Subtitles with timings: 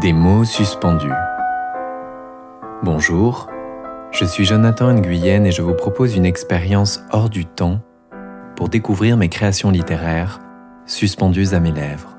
[0.00, 1.12] Des mots suspendus.
[2.82, 3.48] Bonjour,
[4.12, 7.82] je suis Jonathan Nguyen et je vous propose une expérience hors du temps
[8.56, 10.40] pour découvrir mes créations littéraires
[10.86, 12.16] suspendues à mes lèvres.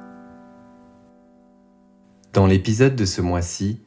[2.34, 3.82] Dans l'épisode de ce mois-ci,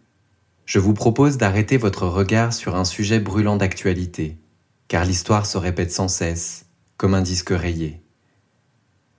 [0.64, 4.38] je vous propose d'arrêter votre regard sur un sujet brûlant d'actualité,
[4.88, 8.02] car l'histoire se répète sans cesse, comme un disque rayé.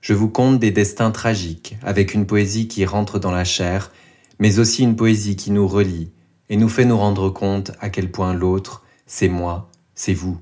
[0.01, 3.89] Je vous conte des destins tragiques, avec une poésie qui rentre dans la chair,
[4.39, 6.11] mais aussi une poésie qui nous relie
[6.49, 10.37] et nous fait nous rendre compte à quel point l'autre, c'est moi, c'est vous,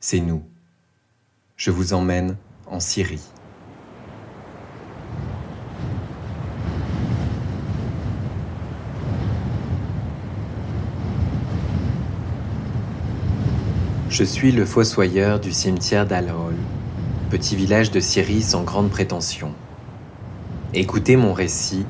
[0.00, 0.42] c'est nous.
[1.56, 3.22] Je vous emmène en Syrie.
[14.10, 16.54] Je suis le fossoyeur du cimetière d'Al-Hol,
[17.30, 19.54] petit village de Syrie sans grande prétention.
[20.74, 21.86] Écoutez mon récit,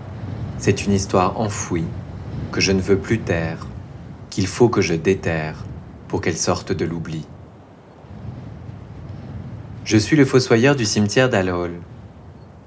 [0.59, 1.87] c'est une histoire enfouie
[2.51, 3.67] que je ne veux plus taire,
[4.29, 5.65] qu'il faut que je déterre
[6.09, 7.27] pour qu'elle sorte de l'oubli.
[9.85, 11.73] Je suis le fossoyeur du cimetière d'Al-Hol.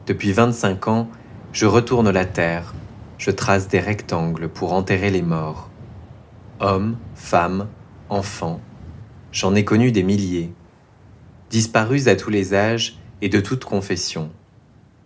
[0.08, 1.10] Depuis 25 ans,
[1.52, 2.74] je retourne la terre,
[3.18, 5.70] je trace des rectangles pour enterrer les morts.
[6.60, 7.68] Hommes, femmes,
[8.10, 8.62] enfants,
[9.32, 10.54] j'en ai connu des milliers,
[11.50, 14.32] disparus à tous les âges et de toute confession.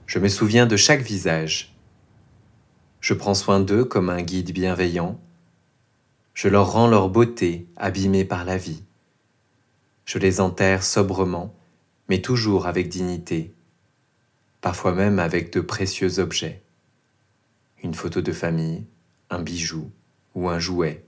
[0.06, 1.75] Je me souviens de chaque visage.
[3.06, 5.22] Je prends soin d'eux comme un guide bienveillant.
[6.34, 8.81] Je leur rends leur beauté abîmée par la vie.
[10.06, 11.53] Je les enterre sobrement,
[12.09, 13.53] mais toujours avec dignité,
[14.59, 16.64] parfois même avec de précieux objets.
[17.84, 18.84] Une photo de famille,
[19.30, 19.92] un bijou
[20.34, 21.06] ou un jouet,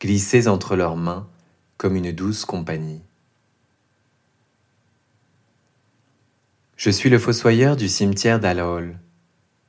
[0.00, 1.28] glissés entre leurs mains
[1.76, 3.02] comme une douce compagnie.
[6.76, 8.98] Je suis le fossoyeur du cimetière d'Al-Hol,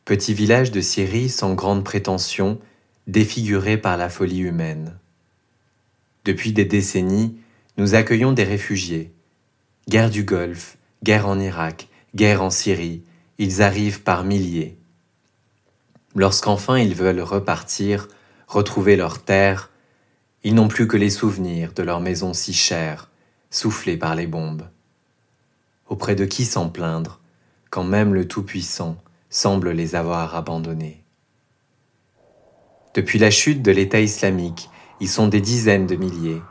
[0.09, 2.59] petit village de Syrie sans grande prétention,
[3.05, 4.97] défiguré par la folie humaine.
[6.25, 7.37] Depuis des décennies,
[7.77, 9.13] nous accueillons des réfugiés.
[9.87, 13.03] Guerre du Golfe, guerre en Irak, guerre en Syrie,
[13.37, 14.79] ils arrivent par milliers.
[16.15, 18.07] Lorsqu'enfin ils veulent repartir,
[18.47, 19.69] retrouver leur terre,
[20.43, 23.11] ils n'ont plus que les souvenirs de leur maison si chère,
[23.51, 24.67] soufflée par les bombes.
[25.87, 27.19] Auprès de qui s'en plaindre,
[27.69, 28.97] quand même le Tout-Puissant
[29.29, 31.05] semble les avoir abandonnés
[32.95, 34.69] Depuis la chute de l'État islamique,
[34.99, 36.41] ils sont des dizaines de milliers,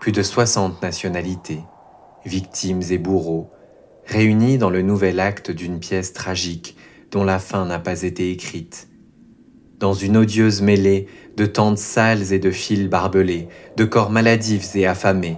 [0.00, 1.60] plus de soixante nationalités,
[2.24, 3.50] victimes et bourreaux,
[4.06, 6.78] réunis dans le nouvel acte d'une pièce tragique
[7.10, 8.88] dont la fin n'a pas été écrite,
[9.78, 14.86] dans une odieuse mêlée de tentes sales et de fils barbelés, de corps maladifs et
[14.86, 15.36] affamés,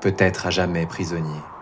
[0.00, 1.55] peut-être à jamais prisonniers.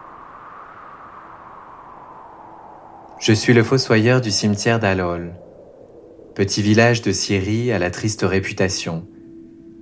[3.18, 5.34] Je suis le fossoyeur du cimetière d'Alol,
[6.34, 9.06] petit village de Syrie à la triste réputation.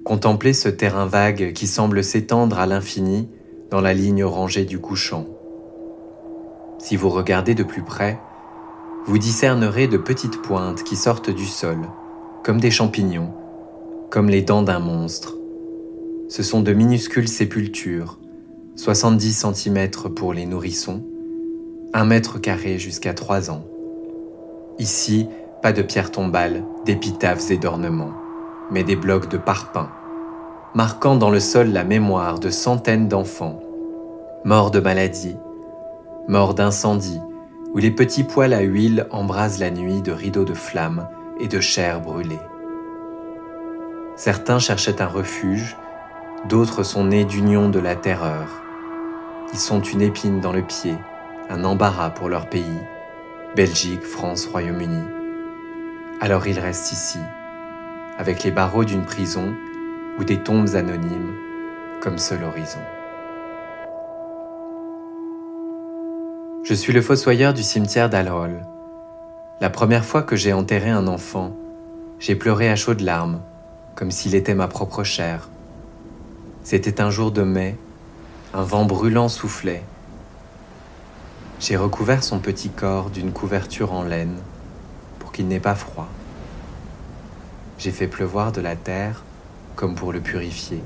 [0.04, 3.30] Contemplez ce terrain vague qui semble s'étendre à l'infini
[3.70, 5.26] dans la ligne orangée du couchant.
[6.78, 8.20] Si vous regardez de plus près,
[9.06, 11.88] vous discernerez de petites pointes qui sortent du sol,
[12.44, 13.32] comme des champignons,
[14.10, 15.36] comme les dents d'un monstre.
[16.28, 18.20] Ce sont de minuscules sépultures,
[18.76, 21.04] 70 cm pour les nourrissons,
[21.94, 23.64] 1 mètre carré jusqu'à 3 ans.
[24.78, 25.28] Ici,
[25.60, 28.14] pas de pierres tombales, d'épitaphes et d'ornements,
[28.70, 29.90] mais des blocs de parpaing,
[30.74, 33.60] marquant dans le sol la mémoire de centaines d'enfants,
[34.42, 35.36] morts de maladie,
[36.28, 37.20] morts d'incendie,
[37.74, 41.06] où les petits poils à huile embrasent la nuit de rideaux de flammes
[41.40, 42.40] et de chair brûlée.
[44.16, 45.76] Certains cherchaient un refuge,
[46.48, 48.62] d'autres sont nés d'union de la terreur.
[49.52, 50.94] Ils sont une épine dans le pied,
[51.52, 52.78] un embarras pour leur pays,
[53.54, 55.04] Belgique, France, Royaume-Uni.
[56.18, 57.18] Alors ils restent ici,
[58.16, 59.52] avec les barreaux d'une prison
[60.18, 61.34] ou des tombes anonymes
[62.00, 62.80] comme seul horizon.
[66.64, 68.62] Je suis le fossoyeur du cimetière d'Al-Hol.
[69.60, 71.54] La première fois que j'ai enterré un enfant,
[72.18, 73.40] j'ai pleuré à chaudes larmes
[73.94, 75.50] comme s'il était ma propre chair.
[76.62, 77.76] C'était un jour de mai,
[78.54, 79.82] un vent brûlant soufflait.
[81.62, 84.34] J'ai recouvert son petit corps d'une couverture en laine
[85.20, 86.08] pour qu'il n'ait pas froid.
[87.78, 89.22] J'ai fait pleuvoir de la terre
[89.76, 90.82] comme pour le purifier.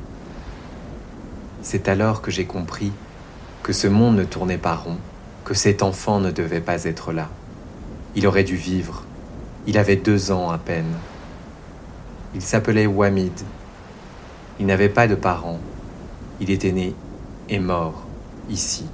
[1.63, 2.93] C'est alors que j'ai compris
[3.63, 4.99] que ce monde ne tournait pas rond,
[5.47, 7.31] que cet enfant ne devait pas être là.
[8.15, 9.03] Il aurait dû vivre.
[9.67, 10.93] Il avait deux ans à peine.
[12.35, 13.33] Il s'appelait Wamid.
[14.61, 15.61] Il n'avait pas de parents.
[16.39, 16.95] Il était né
[17.49, 18.05] et mort
[18.51, 18.85] ici.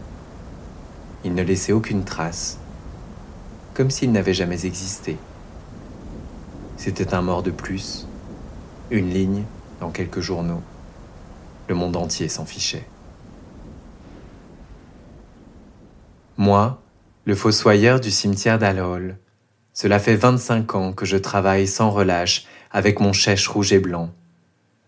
[1.24, 2.58] Il ne laissait aucune trace,
[3.74, 5.16] comme s'il n'avait jamais existé.
[6.76, 8.08] C'était un mort de plus,
[8.90, 9.44] une ligne
[9.80, 10.62] dans quelques journaux.
[11.68, 12.86] Le monde entier s'en fichait.
[16.36, 16.82] Moi,
[17.24, 19.16] le fossoyeur du cimetière d'Alhol,
[19.74, 24.10] cela fait 25 ans que je travaille sans relâche avec mon chèche rouge et blanc.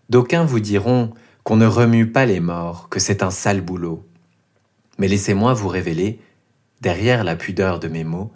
[0.09, 4.05] D'aucuns vous diront qu'on ne remue pas les morts, que c'est un sale boulot.
[4.97, 6.19] Mais laissez-moi vous révéler,
[6.81, 8.31] derrière la pudeur de mes mots,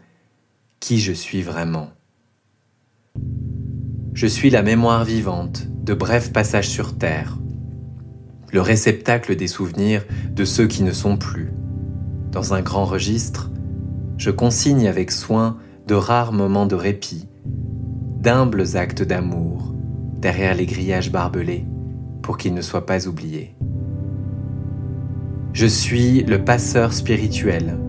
[0.79, 1.89] qui je suis vraiment.
[4.13, 7.37] Je suis la mémoire vivante de brefs passages sur Terre,
[8.51, 11.51] le réceptacle des souvenirs de ceux qui ne sont plus.
[12.31, 13.49] Dans un grand registre,
[14.17, 15.57] je consigne avec soin
[15.87, 17.27] de rares moments de répit,
[18.19, 19.73] d'humbles actes d'amour,
[20.17, 21.65] derrière les grillages barbelés,
[22.21, 23.55] pour qu'ils ne soient pas oubliés.
[25.51, 27.79] Je suis le passeur spirituel.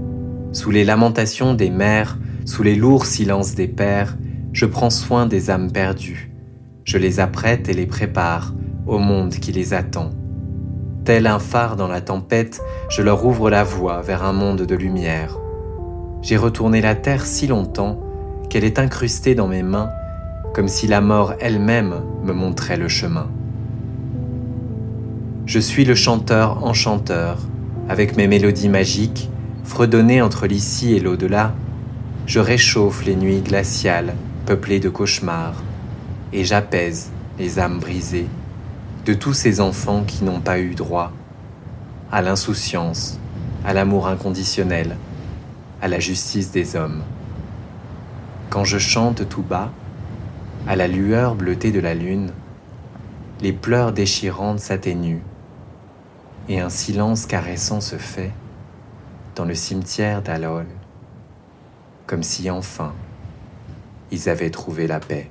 [0.52, 4.16] Sous les lamentations des mères, sous les lourds silences des pères,
[4.52, 6.32] je prends soin des âmes perdues.
[6.84, 8.54] Je les apprête et les prépare
[8.86, 10.10] au monde qui les attend.
[11.04, 14.74] Tel un phare dans la tempête, je leur ouvre la voie vers un monde de
[14.74, 15.38] lumière.
[16.22, 18.00] J'ai retourné la terre si longtemps
[18.48, 19.90] qu'elle est incrustée dans mes mains,
[20.54, 23.28] comme si la mort elle-même me montrait le chemin.
[25.50, 27.36] Je suis le chanteur enchanteur,
[27.88, 29.28] avec mes mélodies magiques,
[29.64, 31.54] fredonnées entre l'ici et l'au-delà.
[32.24, 34.14] Je réchauffe les nuits glaciales,
[34.46, 35.60] peuplées de cauchemars,
[36.32, 38.28] et j'apaise les âmes brisées
[39.04, 41.10] de tous ces enfants qui n'ont pas eu droit
[42.12, 43.18] à l'insouciance,
[43.64, 44.96] à l'amour inconditionnel,
[45.82, 47.02] à la justice des hommes.
[48.50, 49.72] Quand je chante tout bas,
[50.68, 52.30] à la lueur bleutée de la lune,
[53.40, 55.22] les pleurs déchirantes s'atténuent
[56.50, 58.32] et un silence caressant se fait
[59.36, 60.66] dans le cimetière d'Alol,
[62.08, 62.92] comme si enfin
[64.10, 65.30] ils avaient trouvé la paix.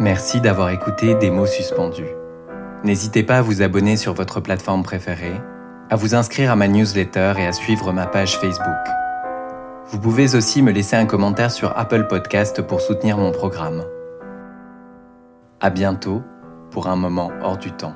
[0.00, 2.02] Merci d'avoir écouté Des mots suspendus.
[2.82, 5.40] N'hésitez pas à vous abonner sur votre plateforme préférée,
[5.90, 9.03] à vous inscrire à ma newsletter et à suivre ma page Facebook.
[9.94, 13.84] Vous pouvez aussi me laisser un commentaire sur Apple Podcast pour soutenir mon programme.
[15.60, 16.20] À bientôt
[16.72, 17.94] pour un moment hors du temps.